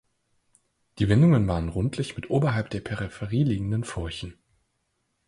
[0.97, 4.35] Die Windungen waren rundlich mit oberhalb der Peripherie liegenden Furchen.